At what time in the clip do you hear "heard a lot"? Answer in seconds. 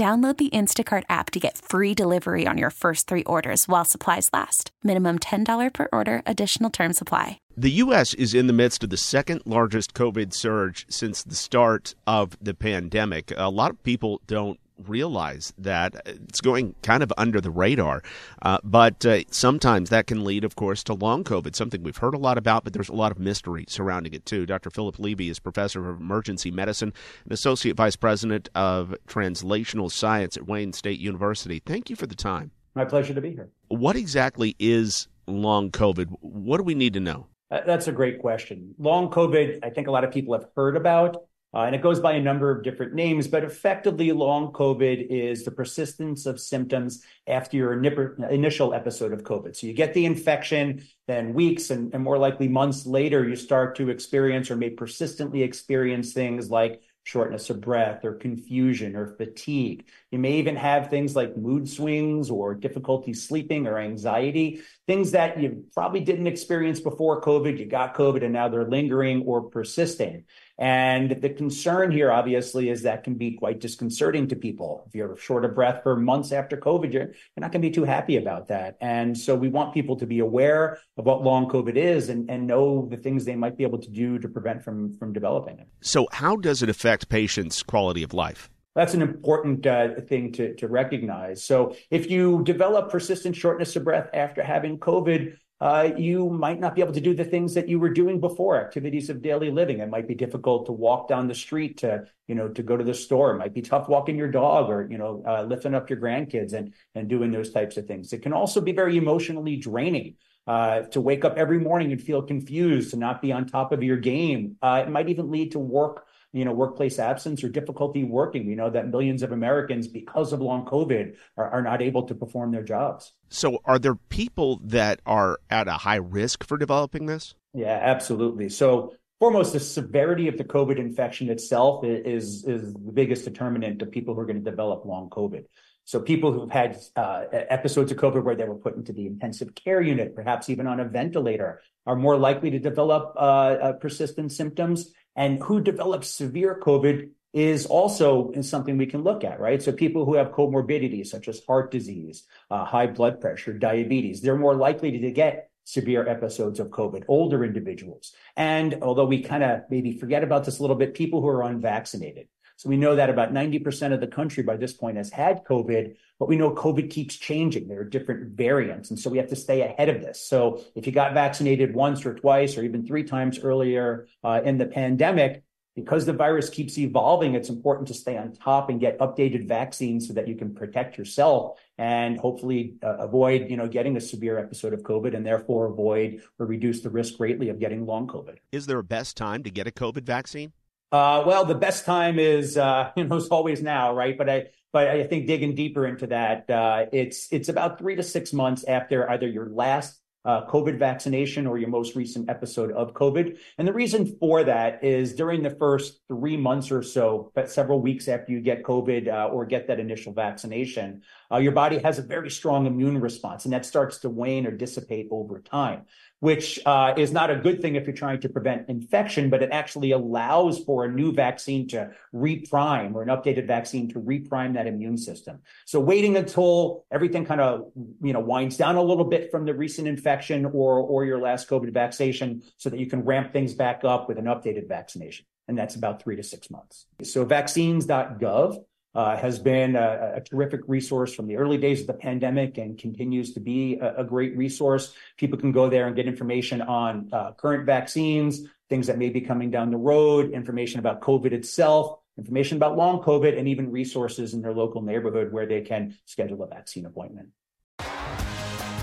21.96-22.38